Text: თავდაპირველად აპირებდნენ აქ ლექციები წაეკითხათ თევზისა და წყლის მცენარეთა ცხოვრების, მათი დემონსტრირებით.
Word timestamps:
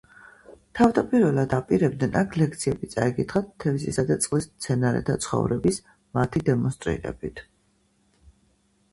თავდაპირველად 0.77 1.51
აპირებდნენ 1.57 2.15
აქ 2.21 2.37
ლექციები 2.41 2.87
წაეკითხათ 2.93 3.51
თევზისა 3.63 4.05
და 4.11 4.17
წყლის 4.23 4.47
მცენარეთა 4.53 5.17
ცხოვრების, 5.25 5.77
მათი 6.19 6.43
დემონსტრირებით. 6.49 7.43